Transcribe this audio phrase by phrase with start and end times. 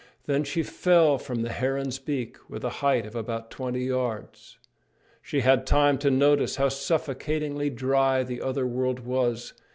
[0.25, 4.57] Then she fell from the heron's beak, from a height of about twenty yards.
[5.21, 9.53] She had time to notice how suffocatingly dry the other world was.